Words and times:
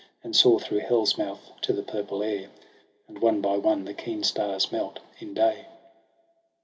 And 0.23 0.35
saw 0.35 0.57
through 0.57 0.79
Hell's 0.79 1.15
mouth 1.15 1.51
to 1.61 1.71
the 1.73 1.83
purple 1.83 2.23
air 2.23 2.49
And 3.07 3.19
one 3.19 3.39
by 3.39 3.57
one 3.57 3.85
the 3.85 3.93
keen 3.93 4.23
stars 4.23 4.71
melt 4.71 4.97
in 5.19 5.35
day. 5.35 5.67